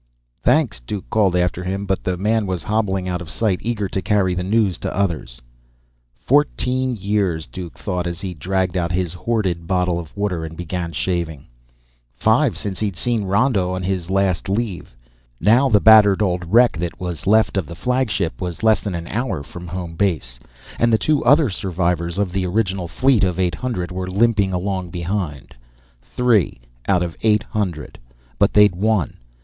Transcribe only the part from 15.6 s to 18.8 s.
the battered old wreck that was left of the flagship was